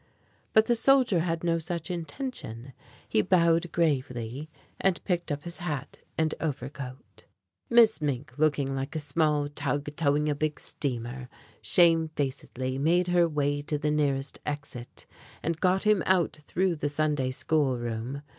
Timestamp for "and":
4.79-5.03, 6.17-6.33, 15.43-15.61